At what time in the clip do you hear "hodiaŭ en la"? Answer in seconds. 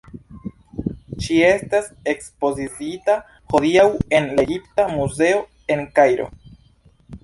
3.55-4.47